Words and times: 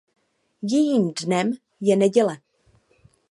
Jejím 0.61 1.11
dnem 1.23 1.51
je 1.81 1.95
neděle. 1.95 2.37